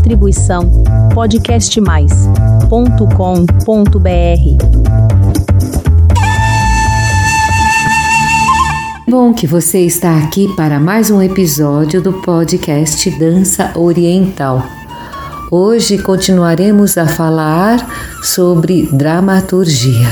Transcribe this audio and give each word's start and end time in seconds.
Distribuição 0.00 0.82
podcastmais.com.br. 1.12 2.70
Bom 9.06 9.34
que 9.34 9.46
você 9.46 9.80
está 9.80 10.16
aqui 10.16 10.48
para 10.56 10.80
mais 10.80 11.10
um 11.10 11.20
episódio 11.20 12.00
do 12.00 12.14
podcast 12.14 13.10
Dança 13.18 13.72
Oriental. 13.76 14.62
Hoje 15.50 15.98
continuaremos 15.98 16.96
a 16.96 17.06
falar 17.06 17.86
sobre 18.22 18.88
dramaturgia. 18.90 20.08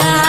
God. 0.00 0.27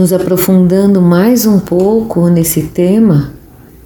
Nos 0.00 0.14
aprofundando 0.14 0.98
mais 0.98 1.44
um 1.44 1.58
pouco 1.58 2.26
nesse 2.30 2.62
tema, 2.62 3.34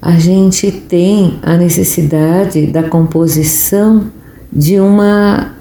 a 0.01 0.13
gente 0.13 0.71
tem 0.71 1.41
a 1.43 1.57
necessidade 1.57 2.69
da 2.69 2.85
composição 2.85 4.13
de 4.53 4.79
uma 4.79 5.57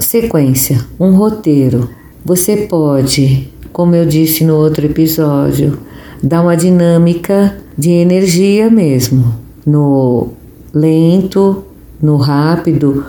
sequência, 0.00 0.84
um 0.98 1.14
roteiro. 1.14 1.88
Você 2.24 2.66
pode, 2.68 3.48
como 3.72 3.94
eu 3.94 4.04
disse 4.04 4.42
no 4.42 4.56
outro 4.56 4.84
episódio, 4.84 5.78
dar 6.20 6.42
uma 6.42 6.56
dinâmica 6.56 7.56
de 7.78 7.90
energia 7.90 8.68
mesmo, 8.68 9.32
no 9.64 10.30
lento, 10.74 11.62
no 12.02 12.16
rápido, 12.16 13.06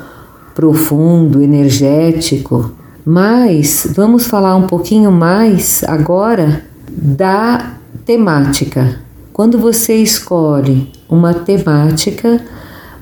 profundo, 0.54 1.42
energético. 1.42 2.72
Mas 3.04 3.88
vamos 3.96 4.28
falar 4.28 4.56
um 4.56 4.68
pouquinho 4.68 5.12
mais 5.12 5.84
agora 5.88 6.72
da 6.90 7.74
temática. 8.06 9.00
Quando 9.32 9.58
você 9.58 9.96
escolhe 9.96 10.92
uma 11.10 11.34
temática, 11.34 12.42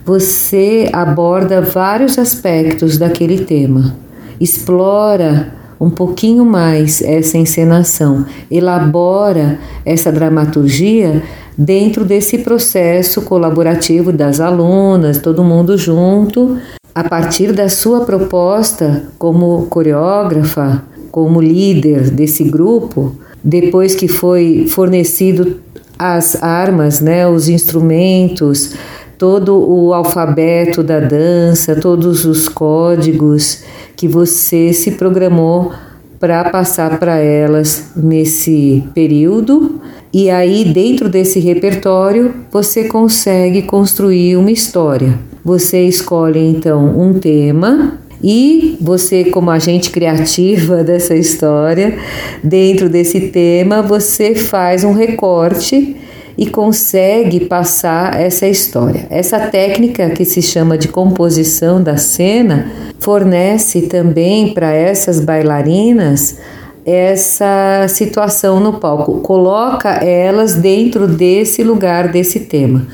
você 0.05 0.89
aborda 0.91 1.61
vários 1.61 2.17
aspectos 2.17 2.97
daquele 2.97 3.43
tema, 3.45 3.95
explora 4.39 5.53
um 5.80 5.89
pouquinho 5.89 6.45
mais 6.45 7.02
essa 7.02 7.37
encenação, 7.37 8.25
elabora 8.49 9.59
essa 9.86 10.11
dramaturgia 10.11 11.23
dentro 11.58 12.05
desse 12.05 12.39
processo 12.39 13.23
colaborativo 13.23 14.11
das 14.11 14.39
alunas, 14.39 15.17
todo 15.17 15.43
mundo 15.43 15.77
junto, 15.77 16.58
a 16.93 17.03
partir 17.03 17.52
da 17.52 17.67
sua 17.67 18.02
proposta 18.02 19.03
como 19.17 19.65
coreógrafa, 19.67 20.83
como 21.11 21.41
líder 21.41 22.11
desse 22.11 22.43
grupo, 22.43 23.15
depois 23.43 23.95
que 23.95 24.07
foi 24.07 24.67
fornecido 24.67 25.59
as 25.97 26.41
armas, 26.41 26.99
né, 26.99 27.27
os 27.27 27.47
instrumentos, 27.47 28.73
todo 29.17 29.55
o 29.55 29.93
alfabeto 29.93 30.81
da 30.81 30.99
dança, 30.99 31.75
todos 31.75 32.25
os 32.25 32.49
códigos 32.49 33.63
que 33.95 34.07
você 34.07 34.73
se 34.73 34.91
programou 34.91 35.71
para 36.19 36.49
passar 36.49 36.97
para 36.97 37.17
elas 37.17 37.91
nesse 37.95 38.83
período. 38.95 39.79
E 40.11 40.29
aí, 40.29 40.65
dentro 40.65 41.08
desse 41.08 41.39
repertório, 41.39 42.33
você 42.52 42.85
consegue 42.85 43.61
construir 43.61 44.37
uma 44.37 44.52
história. 44.52 45.19
Você 45.43 45.85
escolhe 45.87 46.39
então 46.39 46.99
um 46.99 47.13
tema 47.13 48.01
e 48.23 48.77
você, 48.80 49.26
como 49.26 49.49
agente 49.49 49.89
criativa 49.89 50.83
dessa 50.86 51.15
história, 51.15 51.98
dentro 52.43 52.89
desse 52.89 53.30
tema, 53.30 53.82
você 53.82 54.36
faz 54.36 54.83
um 54.83 54.93
recorte 54.93 55.95
e 56.37 56.45
consegue 56.45 57.42
passar 57.42 58.20
essa 58.20 58.48
história. 58.48 59.05
Essa 59.09 59.39
técnica 59.39 60.09
que 60.09 60.26
se 60.26 60.42
chama 60.42 60.77
de 60.77 60.87
composição 60.87 61.82
da 61.83 61.98
cena 61.98 62.71
fornece 62.99 63.83
também 63.83 64.53
para 64.53 64.71
essas 64.71 65.20
bailarinas 65.20 66.38
essa 66.86 67.86
situação 67.88 68.59
no 68.59 68.73
palco, 68.73 69.20
coloca 69.20 69.89
elas 69.89 70.55
dentro 70.55 71.08
desse 71.08 71.64
lugar, 71.64 72.11
desse 72.11 72.42
tema. 72.42 72.88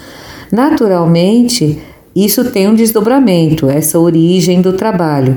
Naturalmente, 0.52 1.80
isso 2.26 2.46
tem 2.46 2.68
um 2.68 2.74
desdobramento, 2.74 3.70
essa 3.70 4.00
origem 4.00 4.62
do 4.62 4.74
trabalho. 4.74 5.36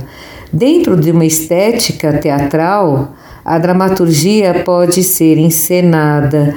Dentro 0.52 0.96
de 0.96 1.10
uma 1.10 1.24
estética 1.24 2.12
teatral, 2.14 3.14
a 3.44 3.58
dramaturgia 3.58 4.62
pode 4.64 5.02
ser 5.02 5.38
encenada 5.38 6.54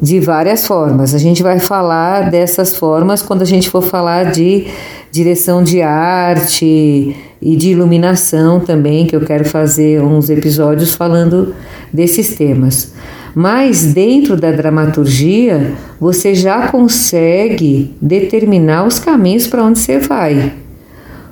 de 0.00 0.20
várias 0.20 0.66
formas. 0.66 1.14
A 1.14 1.18
gente 1.18 1.42
vai 1.42 1.58
falar 1.58 2.30
dessas 2.30 2.76
formas 2.76 3.20
quando 3.22 3.42
a 3.42 3.46
gente 3.46 3.68
for 3.68 3.82
falar 3.82 4.30
de 4.32 4.66
direção 5.10 5.62
de 5.62 5.82
arte 5.82 7.16
e 7.40 7.56
de 7.56 7.70
iluminação 7.70 8.60
também, 8.60 9.06
que 9.06 9.16
eu 9.16 9.20
quero 9.20 9.44
fazer 9.44 10.02
uns 10.02 10.30
episódios 10.30 10.94
falando 10.94 11.54
desses 11.92 12.36
temas. 12.36 12.92
Mas 13.40 13.84
dentro 13.84 14.36
da 14.36 14.50
dramaturgia, 14.50 15.74
você 16.00 16.34
já 16.34 16.66
consegue 16.66 17.94
determinar 18.02 18.84
os 18.84 18.98
caminhos 18.98 19.46
para 19.46 19.62
onde 19.62 19.78
você 19.78 20.00
vai. 20.00 20.54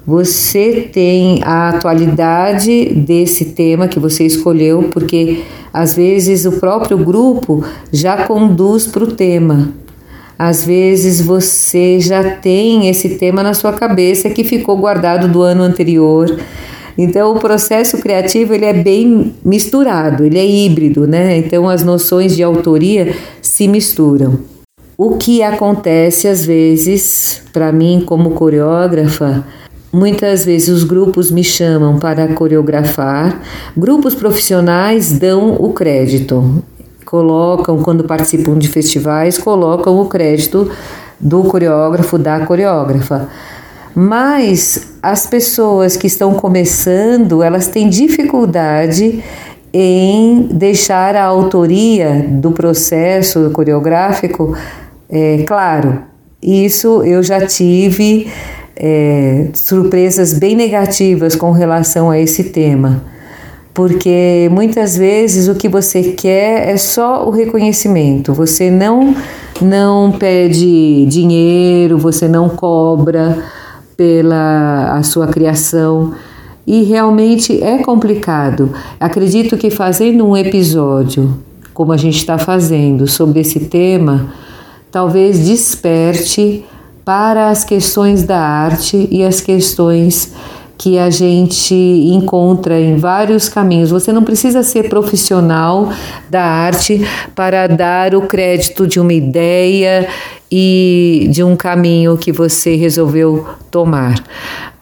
Você 0.06 0.88
tem 0.92 1.40
a 1.42 1.70
atualidade 1.70 2.94
desse 2.94 3.46
tema 3.46 3.88
que 3.88 3.98
você 3.98 4.24
escolheu, 4.24 4.84
porque 4.92 5.42
às 5.74 5.96
vezes 5.96 6.44
o 6.44 6.52
próprio 6.52 6.96
grupo 6.96 7.64
já 7.90 8.24
conduz 8.24 8.86
para 8.86 9.02
o 9.02 9.10
tema. 9.10 9.70
Às 10.38 10.64
vezes 10.64 11.20
você 11.20 11.98
já 11.98 12.22
tem 12.22 12.88
esse 12.88 13.16
tema 13.16 13.42
na 13.42 13.52
sua 13.52 13.72
cabeça 13.72 14.30
que 14.30 14.44
ficou 14.44 14.76
guardado 14.76 15.26
do 15.26 15.42
ano 15.42 15.64
anterior 15.64 16.38
então 16.96 17.34
o 17.34 17.38
processo 17.38 17.98
criativo 17.98 18.54
ele 18.54 18.64
é 18.64 18.72
bem 18.72 19.34
misturado, 19.44 20.24
ele 20.24 20.38
é 20.38 20.46
híbrido, 20.46 21.06
né? 21.06 21.36
Então 21.36 21.68
as 21.68 21.84
noções 21.84 22.34
de 22.34 22.42
autoria 22.42 23.14
se 23.42 23.68
misturam. 23.68 24.38
O 24.98 25.16
que 25.16 25.42
acontece 25.42 26.26
às 26.26 26.44
vezes, 26.44 27.42
para 27.52 27.70
mim 27.70 28.02
como 28.06 28.30
coreógrafa, 28.30 29.44
Muitas 29.92 30.44
vezes 30.44 30.68
os 30.68 30.84
grupos 30.84 31.30
me 31.30 31.42
chamam 31.42 31.98
para 31.98 32.28
coreografar, 32.34 33.40
grupos 33.74 34.14
profissionais 34.14 35.18
dão 35.18 35.54
o 35.54 35.72
crédito, 35.72 36.62
colocam, 37.02 37.78
quando 37.78 38.04
participam 38.04 38.58
de 38.58 38.68
festivais, 38.68 39.38
colocam 39.38 39.98
o 39.98 40.06
crédito 40.06 40.70
do 41.18 41.44
coreógrafo, 41.44 42.18
da 42.18 42.40
coreógrafa. 42.40 43.28
Mas 43.98 44.98
as 45.02 45.26
pessoas 45.26 45.96
que 45.96 46.06
estão 46.06 46.34
começando, 46.34 47.42
elas 47.42 47.66
têm 47.66 47.88
dificuldade 47.88 49.24
em 49.72 50.48
deixar 50.52 51.16
a 51.16 51.24
autoria 51.24 52.26
do 52.28 52.50
processo 52.50 53.48
coreográfico 53.54 54.54
é, 55.08 55.44
claro. 55.46 56.02
Isso 56.42 57.02
eu 57.04 57.22
já 57.22 57.46
tive 57.46 58.30
é, 58.76 59.48
surpresas 59.54 60.34
bem 60.34 60.54
negativas 60.54 61.34
com 61.34 61.50
relação 61.50 62.10
a 62.10 62.18
esse 62.18 62.44
tema, 62.44 63.02
porque 63.72 64.46
muitas 64.52 64.94
vezes 64.94 65.48
o 65.48 65.54
que 65.54 65.70
você 65.70 66.12
quer 66.12 66.68
é 66.68 66.76
só 66.76 67.26
o 67.26 67.30
reconhecimento, 67.30 68.34
você 68.34 68.70
não 68.70 69.16
não 69.58 70.12
pede 70.12 71.06
dinheiro, 71.06 71.96
você 71.96 72.28
não 72.28 72.50
cobra 72.50 73.42
pela 73.96 74.96
a 74.96 75.02
sua 75.02 75.26
criação 75.26 76.14
e 76.66 76.82
realmente 76.82 77.62
é 77.62 77.78
complicado. 77.78 78.72
Acredito 78.98 79.56
que 79.56 79.70
fazendo 79.70 80.26
um 80.26 80.36
episódio, 80.36 81.38
como 81.72 81.92
a 81.92 81.96
gente 81.96 82.16
está 82.16 82.38
fazendo, 82.38 83.06
sobre 83.06 83.40
esse 83.40 83.60
tema, 83.60 84.32
talvez 84.90 85.46
desperte 85.46 86.64
para 87.04 87.50
as 87.50 87.62
questões 87.62 88.24
da 88.24 88.40
arte 88.40 89.08
e 89.10 89.22
as 89.22 89.40
questões 89.40 90.32
que 90.78 90.98
a 90.98 91.08
gente 91.08 91.74
encontra 91.74 92.78
em 92.78 92.96
vários 92.96 93.48
caminhos. 93.48 93.90
Você 93.90 94.12
não 94.12 94.22
precisa 94.22 94.62
ser 94.62 94.88
profissional 94.88 95.90
da 96.28 96.42
arte 96.42 97.00
para 97.34 97.66
dar 97.66 98.14
o 98.14 98.22
crédito 98.22 98.86
de 98.86 99.00
uma 99.00 99.12
ideia 99.12 100.08
e 100.50 101.28
de 101.30 101.42
um 101.42 101.56
caminho 101.56 102.16
que 102.16 102.32
você 102.32 102.76
resolveu 102.76 103.46
tomar. 103.70 104.22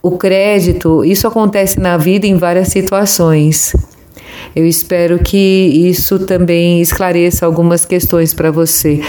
O 0.02 0.12
crédito, 0.18 1.04
isso 1.04 1.26
acontece 1.26 1.80
na 1.80 1.96
vida 1.96 2.26
em 2.26 2.36
várias 2.36 2.68
situações. 2.68 3.74
Eu 4.54 4.66
espero 4.66 5.18
que 5.18 5.36
isso 5.88 6.18
também 6.20 6.80
esclareça 6.80 7.46
algumas 7.46 7.84
questões 7.84 8.32
para 8.32 8.50
você, 8.50 9.00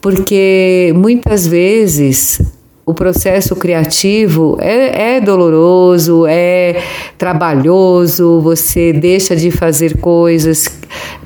porque 0.00 0.92
muitas 0.94 1.46
vezes 1.46 2.40
o 2.86 2.92
processo 2.92 3.56
criativo 3.56 4.58
é, 4.60 5.16
é, 5.16 5.20
doloroso, 5.20 6.26
é 6.26 6.82
trabalhoso, 7.16 8.40
você 8.42 8.92
deixa 8.92 9.34
de 9.34 9.50
fazer 9.50 9.96
coisas 9.98 10.68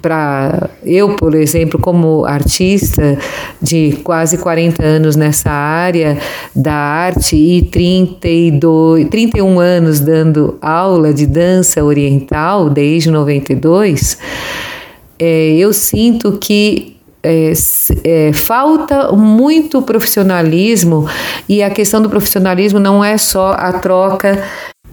para. 0.00 0.70
Eu, 0.84 1.16
por 1.16 1.34
exemplo, 1.34 1.80
como 1.80 2.24
artista 2.24 3.18
de 3.60 3.98
quase 4.04 4.38
40 4.38 4.84
anos 4.84 5.16
nessa 5.16 5.50
área 5.50 6.16
da 6.54 6.74
arte 6.74 7.34
e 7.34 7.62
32, 7.62 9.08
31 9.08 9.58
anos 9.58 9.98
dando 9.98 10.56
aula 10.62 11.12
de 11.12 11.26
dança 11.26 11.82
oriental 11.82 12.70
desde 12.70 13.10
92, 13.10 14.16
é, 15.18 15.56
eu 15.56 15.72
sinto 15.72 16.38
que 16.38 16.97
é, 17.22 17.52
é, 18.04 18.32
falta 18.32 19.12
muito 19.12 19.82
profissionalismo 19.82 21.08
e 21.48 21.62
a 21.62 21.70
questão 21.70 22.00
do 22.00 22.08
profissionalismo 22.08 22.78
não 22.78 23.04
é 23.04 23.18
só 23.18 23.52
a 23.52 23.72
troca 23.72 24.42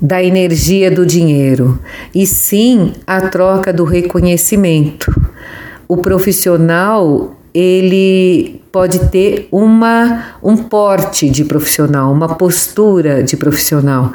da 0.01 0.21
energia 0.21 0.91
do 0.91 1.05
dinheiro, 1.05 1.79
e 2.13 2.27
sim 2.27 2.91
a 3.07 3.29
troca 3.29 3.71
do 3.71 3.85
reconhecimento. 3.85 5.09
O 5.87 5.97
profissional 5.97 7.35
ele 7.53 8.61
pode 8.71 8.99
ter 9.07 9.47
uma 9.49 10.35
um 10.43 10.57
porte 10.57 11.29
de 11.29 11.45
profissional, 11.45 12.11
uma 12.11 12.35
postura 12.35 13.23
de 13.23 13.37
profissional 13.37 14.11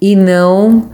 e 0.00 0.14
não 0.14 0.90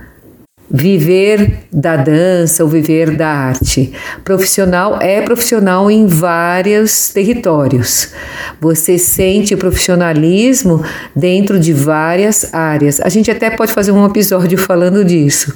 viver 0.70 1.64
da 1.72 1.96
dança 1.96 2.62
ou 2.62 2.68
viver 2.68 3.16
da 3.16 3.28
arte. 3.28 3.92
Profissional 4.24 4.98
é 5.00 5.20
profissional 5.22 5.90
em 5.90 6.06
vários 6.06 7.08
territórios. 7.08 8.12
Você 8.60 8.98
sente 8.98 9.56
profissionalismo 9.56 10.82
dentro 11.14 11.58
de 11.58 11.72
várias 11.72 12.52
áreas. 12.52 13.00
A 13.00 13.08
gente 13.08 13.30
até 13.30 13.50
pode 13.50 13.72
fazer 13.72 13.92
um 13.92 14.04
episódio 14.04 14.58
falando 14.58 15.04
disso, 15.04 15.54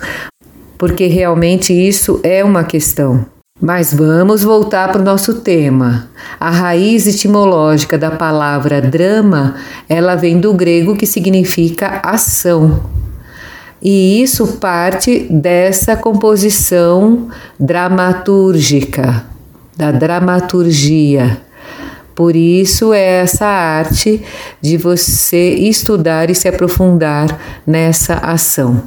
porque 0.78 1.06
realmente 1.06 1.72
isso 1.72 2.20
é 2.22 2.42
uma 2.42 2.64
questão. 2.64 3.26
Mas 3.60 3.94
vamos 3.94 4.42
voltar 4.42 4.90
para 4.90 5.00
o 5.00 5.04
nosso 5.04 5.34
tema. 5.34 6.08
A 6.40 6.50
raiz 6.50 7.06
etimológica 7.06 7.96
da 7.96 8.10
palavra 8.10 8.80
drama, 8.80 9.54
ela 9.88 10.16
vem 10.16 10.40
do 10.40 10.52
grego 10.52 10.96
que 10.96 11.06
significa 11.06 12.00
ação. 12.02 13.01
E 13.82 14.22
isso 14.22 14.58
parte 14.58 15.26
dessa 15.28 15.96
composição 15.96 17.28
dramatúrgica, 17.58 19.24
da 19.76 19.90
dramaturgia. 19.90 21.40
Por 22.14 22.36
isso 22.36 22.92
é 22.92 23.22
essa 23.22 23.46
arte 23.46 24.22
de 24.60 24.76
você 24.76 25.54
estudar 25.54 26.30
e 26.30 26.34
se 26.34 26.46
aprofundar 26.46 27.38
nessa 27.66 28.14
ação. 28.14 28.82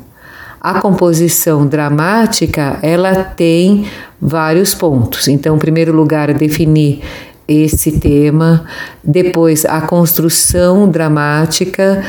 A 0.61 0.79
composição 0.79 1.67
dramática, 1.67 2.79
ela 2.81 3.23
tem 3.23 3.85
vários 4.21 4.73
pontos. 4.73 5.27
Então, 5.27 5.57
em 5.57 5.59
primeiro 5.59 5.91
lugar, 5.91 6.33
definir 6.33 7.01
esse 7.47 7.99
tema, 7.99 8.65
depois 9.03 9.65
a 9.65 9.81
construção 9.81 10.89
dramática, 10.89 12.03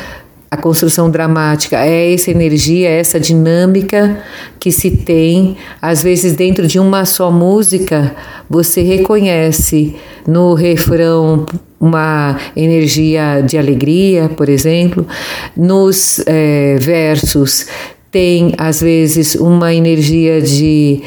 a 0.49 0.55
construção 0.55 1.09
dramática 1.09 1.85
é 1.85 2.13
essa 2.13 2.31
energia, 2.31 2.89
essa 2.89 3.19
dinâmica 3.19 4.23
que 4.59 4.71
se 4.71 4.91
tem. 4.91 5.57
Às 5.81 6.01
vezes, 6.01 6.35
dentro 6.35 6.67
de 6.67 6.79
uma 6.79 7.05
só 7.05 7.29
música, 7.29 8.15
você 8.49 8.81
reconhece 8.81 9.95
no 10.25 10.53
refrão 10.53 11.45
uma 11.79 12.37
energia 12.55 13.41
de 13.41 13.57
alegria, 13.57 14.29
por 14.29 14.49
exemplo, 14.49 15.05
nos 15.55 16.21
é, 16.25 16.77
versos 16.79 17.67
tem 18.09 18.53
às 18.57 18.81
vezes 18.81 19.35
uma 19.35 19.73
energia 19.73 20.41
de 20.41 21.01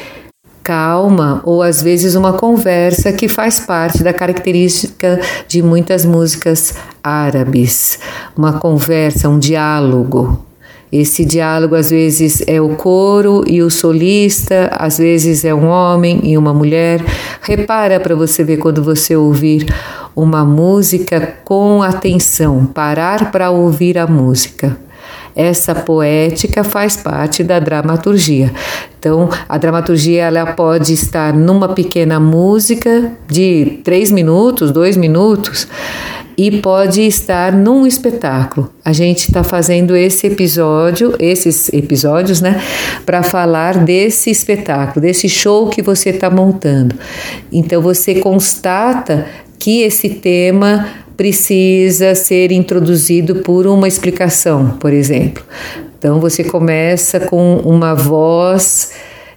calma 0.63 1.41
ou 1.43 1.61
às 1.61 1.81
vezes 1.81 2.15
uma 2.15 2.33
conversa 2.33 3.11
que 3.11 3.27
faz 3.27 3.59
parte 3.59 4.03
da 4.03 4.13
característica 4.13 5.19
de 5.47 5.61
muitas 5.61 6.05
músicas 6.05 6.75
árabes. 7.03 7.99
Uma 8.37 8.53
conversa, 8.53 9.29
um 9.29 9.39
diálogo. 9.39 10.45
Esse 10.91 11.23
diálogo 11.23 11.75
às 11.75 11.89
vezes 11.89 12.43
é 12.45 12.59
o 12.59 12.75
coro 12.75 13.43
e 13.47 13.61
o 13.61 13.69
solista, 13.69 14.69
às 14.73 14.97
vezes 14.97 15.45
é 15.45 15.53
um 15.53 15.67
homem 15.67 16.19
e 16.23 16.37
uma 16.37 16.53
mulher. 16.53 17.01
Repara 17.41 17.99
para 17.99 18.13
você 18.13 18.43
ver 18.43 18.57
quando 18.57 18.83
você 18.83 19.15
ouvir 19.15 19.65
uma 20.13 20.43
música 20.43 21.35
com 21.45 21.81
atenção, 21.81 22.65
parar 22.65 23.31
para 23.31 23.49
ouvir 23.49 23.97
a 23.97 24.05
música. 24.05 24.77
Essa 25.35 25.73
poética 25.73 26.63
faz 26.63 26.97
parte 26.97 27.43
da 27.43 27.59
dramaturgia. 27.59 28.51
Então, 28.99 29.29
a 29.49 29.57
dramaturgia 29.57 30.23
ela 30.25 30.45
pode 30.53 30.93
estar 30.93 31.33
numa 31.33 31.69
pequena 31.69 32.19
música 32.19 33.11
de 33.27 33.79
três 33.83 34.11
minutos, 34.11 34.71
dois 34.71 34.95
minutos, 34.95 35.67
e 36.37 36.59
pode 36.59 37.01
estar 37.01 37.51
num 37.51 37.85
espetáculo. 37.85 38.71
A 38.83 38.93
gente 38.93 39.27
está 39.27 39.43
fazendo 39.43 39.95
esse 39.95 40.27
episódio, 40.27 41.15
esses 41.19 41.71
episódios, 41.73 42.41
né, 42.41 42.61
para 43.05 43.23
falar 43.23 43.77
desse 43.77 44.29
espetáculo, 44.29 45.01
desse 45.01 45.27
show 45.27 45.67
que 45.67 45.81
você 45.81 46.09
está 46.09 46.29
montando. 46.29 46.95
Então, 47.51 47.81
você 47.81 48.15
constata 48.15 49.25
que 49.59 49.81
esse 49.81 50.09
tema 50.09 50.87
precisa 51.15 52.15
ser 52.15 52.51
introduzido 52.51 53.37
por 53.37 53.67
uma 53.67 53.87
explicação, 53.87 54.77
por 54.79 54.93
exemplo. 54.93 55.43
Então 55.97 56.19
você 56.19 56.43
começa 56.43 57.19
com 57.19 57.57
uma 57.57 57.93
voz 57.93 58.91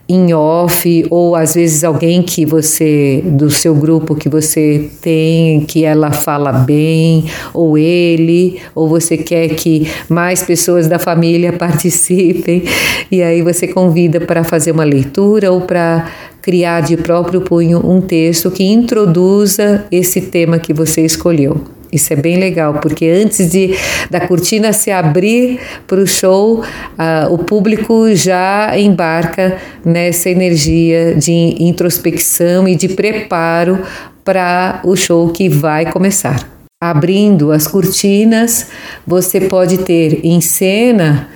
em 0.09 0.35
off 0.35 1.07
ou 1.09 1.35
às 1.35 1.55
vezes 1.55 1.83
alguém 1.83 2.23
que 2.23 2.45
você 2.45 3.23
do 3.25 3.51
seu 3.51 3.75
grupo 3.75 4.15
que 4.15 4.29
você 4.29 4.91
tem 5.01 5.61
que 5.63 5.85
ela 5.85 6.13
fala 6.13 6.53
bem 6.53 7.25
ou 7.55 7.79
ele 7.79 8.61
ou 8.75 8.87
você 8.87 9.17
quer 9.17 9.49
que 9.55 9.89
mais 10.09 10.43
pessoas 10.43 10.87
da 10.87 10.99
família 10.99 11.53
participem 11.57 12.65
e 13.11 13.23
aí 13.23 13.41
você 13.41 13.67
convida 13.67 14.21
para 14.21 14.45
fazer 14.45 14.73
uma 14.73 14.85
leitura 14.85 15.51
ou 15.51 15.63
para 15.63 16.07
criar 16.43 16.83
de 16.83 16.99
próprio 16.99 17.41
punho 17.41 17.81
um 17.83 18.03
texto 18.03 18.51
que 18.51 18.63
introduza 18.63 19.87
esse 19.91 20.21
tema 20.21 20.59
que 20.59 20.75
você 20.75 21.01
escolheu. 21.01 21.59
Isso 21.95 22.13
é 22.13 22.17
bem 22.17 22.39
legal, 22.39 22.75
porque 22.75 23.07
antes 23.07 23.49
de 23.49 23.77
da 24.11 24.27
cortina 24.27 24.73
se 24.73 24.91
abrir 24.91 25.61
para 25.87 26.01
o 26.01 26.07
show, 26.07 26.59
uh, 26.59 27.33
o 27.33 27.39
público 27.39 28.13
já 28.15 28.77
embarca 28.77 29.57
nessa 29.85 30.29
energia 30.29 31.15
de 31.15 31.55
introspecção 31.61 32.67
e 32.67 32.75
de 32.75 32.89
preparo 32.89 33.79
para 34.25 34.81
o 34.83 34.97
show 34.97 35.29
que 35.29 35.49
vai 35.49 35.91
começar. 35.93 36.49
Abrindo 36.83 37.53
as 37.53 37.69
cortinas, 37.69 38.67
você 39.07 39.43
pode 39.43 39.79
ter 39.79 40.21
em 40.25 40.41
cena 40.41 41.29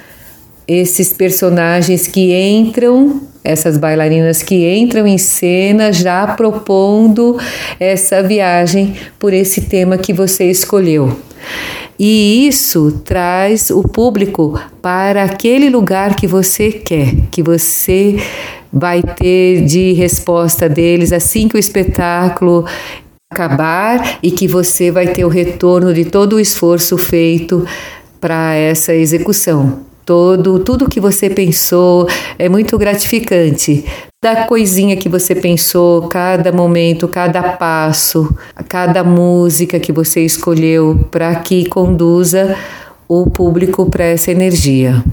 esses 0.67 1.13
personagens 1.13 2.07
que 2.07 2.35
entram, 2.35 3.23
essas 3.49 3.79
bailarinas 3.79 4.43
que 4.43 4.69
entram 4.77 5.07
em 5.07 5.17
cena 5.17 5.93
já 5.93 6.27
propondo 6.27 7.39
essa 7.81 8.23
viagem 8.23 8.95
por 9.19 9.33
esse 9.33 9.63
tema 9.63 9.97
que 9.97 10.13
você 10.13 10.51
escolheu. 10.51 11.19
E 11.99 12.47
isso 12.47 13.01
traz 13.05 13.71
o 13.71 13.83
público 13.83 14.61
para 14.83 15.25
aquele 15.25 15.71
lugar 15.71 16.15
que 16.15 16.27
você 16.27 16.71
quer, 16.71 17.15
que 17.31 17.43
você 17.43 18.23
vai 18.73 19.03
ter 19.03 19.65
de 19.65 19.95
resposta 19.95 20.69
deles 20.69 21.13
assim 21.13 21.49
que 21.49 21.57
o 21.57 21.59
espetáculo 21.59 22.67
acabar 23.31 24.19
e 24.23 24.31
que 24.31 24.47
você 24.47 24.91
vai 24.91 25.09
ter 25.09 25.25
o 25.25 25.29
retorno 25.29 25.93
de 25.93 26.05
todo 26.05 26.37
o 26.37 26.41
esforço 26.41 26.97
feito 26.97 27.67
para 28.21 28.55
essa 28.55 28.95
execução. 28.95 29.88
Todo, 30.09 30.61
tudo 30.61 30.89
que 30.89 31.01
você 31.01 31.29
pensou 31.29 32.09
é 32.39 32.49
muito 32.49 32.79
gratificante. 32.79 33.85
Da 34.25 34.47
coisinha 34.47 34.97
que 34.97 35.07
você 35.07 35.35
pensou, 35.35 36.09
cada 36.09 36.51
momento, 36.51 37.07
cada 37.07 37.43
passo, 37.43 38.35
cada 38.71 39.05
música 39.05 39.79
que 39.79 39.93
você 39.93 40.25
escolheu 40.25 41.07
para 41.11 41.35
que 41.35 41.69
conduza 41.69 42.57
o 43.07 43.29
público 43.29 43.85
para 43.91 44.05
essa 44.05 44.31
energia. 44.31 45.05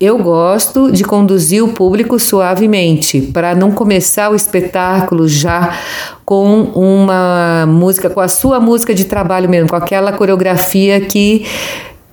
Eu 0.00 0.16
gosto 0.16 0.90
de 0.90 1.04
conduzir 1.04 1.62
o 1.62 1.74
público 1.74 2.18
suavemente, 2.18 3.20
para 3.20 3.54
não 3.54 3.70
começar 3.70 4.30
o 4.30 4.34
espetáculo 4.34 5.28
já 5.28 5.76
com 6.24 6.62
uma 6.74 7.66
música, 7.66 8.08
com 8.08 8.20
a 8.20 8.28
sua 8.28 8.58
música 8.58 8.94
de 8.94 9.04
trabalho 9.04 9.50
mesmo, 9.50 9.68
com 9.68 9.76
aquela 9.76 10.10
coreografia 10.10 11.02
que 11.02 11.44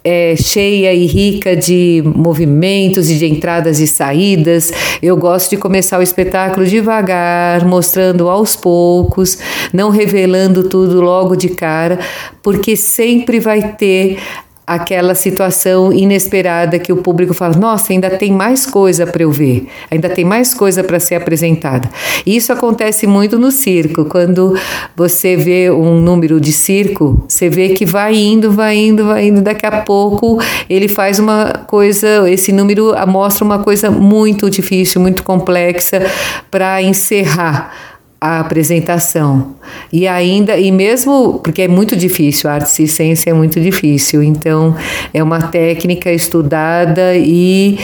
é 0.07 0.35
cheia 0.35 0.93
e 0.93 1.07
rica 1.07 1.55
de 1.55 2.03
movimentos 2.05 3.09
e 3.09 3.17
de 3.17 3.25
entradas 3.25 3.79
e 3.79 3.87
saídas. 3.87 4.71
Eu 5.01 5.17
gosto 5.17 5.49
de 5.49 5.57
começar 5.57 5.97
o 5.97 6.03
espetáculo 6.03 6.63
devagar, 6.63 7.65
mostrando 7.65 8.29
aos 8.29 8.55
poucos, 8.55 9.39
não 9.73 9.89
revelando 9.89 10.69
tudo 10.69 11.01
logo 11.01 11.35
de 11.35 11.49
cara, 11.49 11.97
porque 12.43 12.75
sempre 12.75 13.39
vai 13.39 13.73
ter 13.73 14.19
aquela 14.65 15.13
situação 15.13 15.93
inesperada 15.93 16.79
que 16.79 16.91
o 16.91 16.97
público 16.97 17.33
fala: 17.33 17.55
nossa, 17.55 17.93
ainda 17.93 18.09
tem 18.09 18.31
mais 18.31 18.65
coisa 18.65 19.05
para 19.05 19.23
eu 19.23 19.31
ver, 19.31 19.67
ainda 19.91 20.09
tem 20.09 20.25
mais 20.25 20.53
coisa 20.53 20.83
para 20.83 20.99
ser 20.99 21.15
apresentada. 21.15 21.89
Isso 22.25 22.51
acontece 22.51 23.05
muito 23.05 23.37
no 23.37 23.51
circo, 23.51 24.05
quando 24.05 24.57
você 24.95 25.35
vê 25.35 25.69
um 25.69 25.99
número 25.99 26.39
de 26.39 26.51
circo, 26.51 27.23
você 27.27 27.49
vê 27.49 27.69
que 27.69 27.85
vai 27.85 28.15
indo, 28.15 28.51
vai 28.51 28.75
indo, 28.75 29.05
vai 29.05 29.27
indo, 29.27 29.41
daqui 29.41 29.65
a 29.65 29.81
pouco 29.81 30.39
ele 30.69 30.87
faz 30.87 31.19
uma 31.19 31.65
coisa, 31.67 32.29
esse 32.29 32.51
número 32.51 32.93
mostra 33.07 33.45
uma 33.45 33.59
coisa 33.59 33.91
muito 33.91 34.49
difícil, 34.49 35.01
muito 35.01 35.23
complexa 35.23 36.01
para 36.49 36.81
encerrar 36.81 37.94
a 38.19 38.39
apresentação. 38.39 39.55
E 39.91 40.07
ainda, 40.07 40.57
e 40.57 40.71
mesmo 40.71 41.39
porque 41.43 41.63
é 41.63 41.67
muito 41.67 41.95
difícil, 41.95 42.49
a 42.49 42.53
arte 42.53 42.85
é 43.25 43.33
muito 43.33 43.59
difícil, 43.59 44.23
então 44.23 44.75
é 45.13 45.21
uma 45.21 45.41
técnica 45.41 46.11
estudada 46.11 47.15
e 47.15 47.77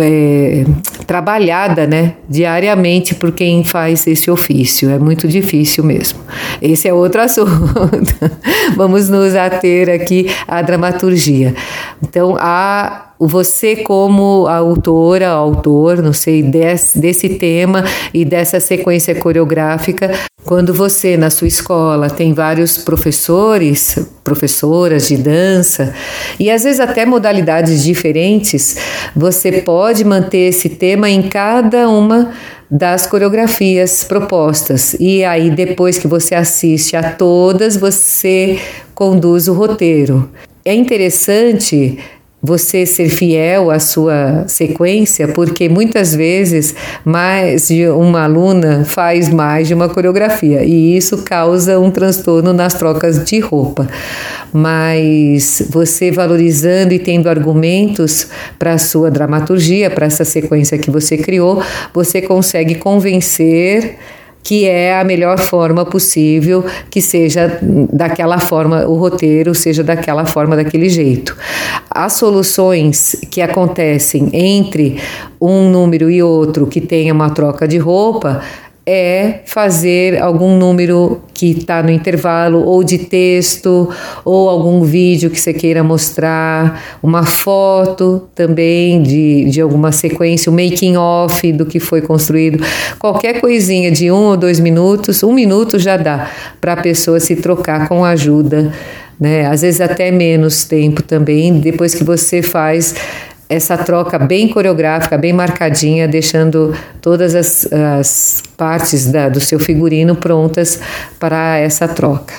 é, 0.00 0.64
trabalhada 1.06 1.86
né, 1.86 2.14
diariamente 2.28 3.14
por 3.14 3.32
quem 3.32 3.64
faz 3.64 4.06
esse 4.06 4.30
ofício. 4.30 4.90
É 4.90 4.98
muito 4.98 5.26
difícil 5.26 5.84
mesmo. 5.84 6.20
Esse 6.60 6.88
é 6.88 6.92
outro 6.92 7.20
assunto. 7.22 7.50
Vamos 8.76 9.08
nos 9.08 9.34
ater 9.34 9.90
aqui 9.90 10.28
à 10.46 10.62
dramaturgia. 10.62 11.54
Então, 12.02 12.36
a 12.38 13.11
você 13.26 13.76
como 13.76 14.46
autora, 14.46 15.28
autor, 15.28 16.02
não 16.02 16.12
sei, 16.12 16.42
desse, 16.42 16.98
desse 16.98 17.28
tema 17.30 17.84
e 18.12 18.24
dessa 18.24 18.58
sequência 18.60 19.14
coreográfica, 19.14 20.10
quando 20.44 20.74
você 20.74 21.16
na 21.16 21.30
sua 21.30 21.46
escola 21.46 22.10
tem 22.10 22.32
vários 22.34 22.76
professores, 22.78 23.96
professoras 24.24 25.08
de 25.08 25.16
dança 25.16 25.94
e 26.38 26.50
às 26.50 26.64
vezes 26.64 26.80
até 26.80 27.06
modalidades 27.06 27.84
diferentes, 27.84 28.76
você 29.14 29.52
pode 29.62 30.04
manter 30.04 30.48
esse 30.48 30.68
tema 30.68 31.08
em 31.08 31.22
cada 31.22 31.88
uma 31.88 32.32
das 32.70 33.06
coreografias 33.06 34.02
propostas. 34.02 34.96
E 34.98 35.22
aí 35.24 35.50
depois 35.50 35.98
que 35.98 36.08
você 36.08 36.34
assiste 36.34 36.96
a 36.96 37.12
todas, 37.12 37.76
você 37.76 38.58
conduz 38.94 39.46
o 39.46 39.52
roteiro. 39.52 40.28
É 40.64 40.74
interessante 40.74 41.98
você 42.42 42.84
ser 42.84 43.08
fiel 43.08 43.70
à 43.70 43.78
sua 43.78 44.44
sequência, 44.48 45.28
porque 45.28 45.68
muitas 45.68 46.12
vezes 46.12 46.74
mais 47.04 47.68
de 47.68 47.86
uma 47.86 48.24
aluna 48.24 48.84
faz 48.84 49.28
mais 49.28 49.68
de 49.68 49.74
uma 49.74 49.88
coreografia 49.88 50.64
e 50.64 50.96
isso 50.96 51.18
causa 51.18 51.78
um 51.78 51.88
transtorno 51.88 52.52
nas 52.52 52.74
trocas 52.74 53.24
de 53.24 53.38
roupa. 53.38 53.88
Mas 54.52 55.62
você 55.70 56.10
valorizando 56.10 56.92
e 56.92 56.98
tendo 56.98 57.28
argumentos 57.28 58.26
para 58.58 58.72
a 58.72 58.78
sua 58.78 59.08
dramaturgia, 59.08 59.88
para 59.88 60.06
essa 60.06 60.24
sequência 60.24 60.76
que 60.76 60.90
você 60.90 61.16
criou, 61.16 61.62
você 61.94 62.20
consegue 62.20 62.74
convencer 62.74 63.98
que 64.42 64.66
é 64.66 64.98
a 64.98 65.04
melhor 65.04 65.38
forma 65.38 65.84
possível, 65.84 66.64
que 66.90 67.00
seja 67.00 67.58
daquela 67.92 68.38
forma, 68.38 68.86
o 68.86 68.94
roteiro 68.94 69.54
seja 69.54 69.84
daquela 69.84 70.24
forma, 70.24 70.56
daquele 70.56 70.88
jeito. 70.88 71.36
As 71.88 72.14
soluções 72.14 73.16
que 73.30 73.40
acontecem 73.40 74.30
entre 74.32 75.00
um 75.40 75.70
número 75.70 76.10
e 76.10 76.22
outro 76.22 76.66
que 76.66 76.80
tenha 76.80 77.12
uma 77.12 77.30
troca 77.30 77.68
de 77.68 77.78
roupa 77.78 78.42
é 78.84 79.40
fazer 79.46 80.20
algum 80.20 80.56
número 80.56 81.22
que 81.32 81.50
está 81.50 81.82
no 81.82 81.90
intervalo, 81.90 82.64
ou 82.64 82.82
de 82.82 82.98
texto, 82.98 83.88
ou 84.24 84.48
algum 84.48 84.82
vídeo 84.82 85.30
que 85.30 85.40
você 85.40 85.52
queira 85.52 85.84
mostrar, 85.84 86.98
uma 87.02 87.24
foto 87.24 88.28
também 88.34 89.02
de, 89.02 89.44
de 89.44 89.60
alguma 89.60 89.92
sequência, 89.92 90.50
o 90.50 90.54
um 90.54 90.56
making 90.56 90.96
off 90.96 91.52
do 91.52 91.64
que 91.64 91.78
foi 91.78 92.00
construído, 92.00 92.64
qualquer 92.98 93.40
coisinha 93.40 93.90
de 93.90 94.10
um 94.10 94.24
ou 94.30 94.36
dois 94.36 94.58
minutos, 94.58 95.22
um 95.22 95.32
minuto 95.32 95.78
já 95.78 95.96
dá 95.96 96.30
para 96.60 96.74
a 96.74 96.76
pessoa 96.76 97.20
se 97.20 97.36
trocar 97.36 97.88
com 97.88 98.04
ajuda. 98.04 98.72
Né? 99.18 99.46
Às 99.46 99.62
vezes 99.62 99.80
até 99.80 100.10
menos 100.10 100.64
tempo 100.64 101.02
também, 101.02 101.60
depois 101.60 101.94
que 101.94 102.02
você 102.02 102.42
faz 102.42 102.94
essa 103.52 103.76
troca 103.76 104.18
bem 104.18 104.48
coreográfica, 104.48 105.18
bem 105.18 105.32
marcadinha, 105.32 106.08
deixando 106.08 106.74
todas 107.00 107.34
as, 107.34 107.68
as 107.70 108.42
partes 108.56 109.06
da, 109.06 109.28
do 109.28 109.40
seu 109.40 109.60
figurino 109.60 110.16
prontas 110.16 110.80
para 111.20 111.58
essa 111.58 111.86
troca. 111.86 112.36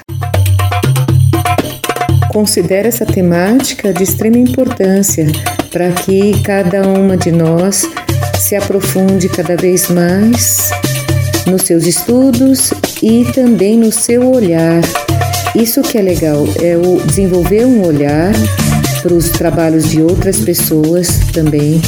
Considero 2.32 2.88
essa 2.88 3.06
temática 3.06 3.94
de 3.94 4.04
extrema 4.04 4.38
importância 4.38 5.28
para 5.72 5.92
que 5.92 6.42
cada 6.42 6.82
uma 6.82 7.16
de 7.16 7.32
nós 7.32 7.88
se 8.40 8.56
aprofunde 8.56 9.30
cada 9.30 9.56
vez 9.56 9.90
mais 9.90 10.72
nos 11.46 11.62
seus 11.62 11.86
estudos 11.86 12.74
e 13.04 13.24
também 13.34 13.78
no 13.78 13.92
seu 13.92 14.32
olhar. 14.32 14.82
Isso 15.56 15.84
que 15.84 16.00
é 16.00 16.02
legal, 16.02 16.48
é 16.62 16.76
o 16.76 16.98
desenvolver 17.06 17.66
um 17.66 17.86
olhar 17.86 18.34
para 19.04 19.14
os 19.14 19.30
trabalhos 19.30 19.90
de 19.90 20.02
outras 20.02 20.40
pessoas 20.40 21.20
também, 21.34 21.82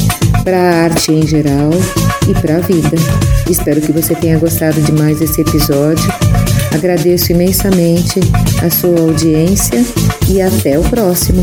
para 0.44 0.58
a 0.58 0.84
arte 0.84 1.10
em 1.10 1.26
geral 1.26 1.70
e 2.28 2.34
para 2.34 2.58
a 2.58 2.60
vida. 2.60 2.96
Espero 3.50 3.80
que 3.80 3.90
você 3.90 4.14
tenha 4.14 4.38
gostado 4.38 4.78
de 4.82 4.92
mais 4.92 5.22
esse 5.22 5.40
episódio. 5.40 6.12
Agradeço 6.74 7.32
imensamente 7.32 8.20
a 8.62 8.68
sua 8.68 9.00
audiência 9.00 9.82
e 10.28 10.42
até 10.42 10.78
o 10.78 10.82
próximo. 10.82 11.42